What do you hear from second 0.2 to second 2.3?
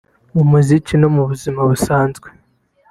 mu muziki no mu buzima busanzwe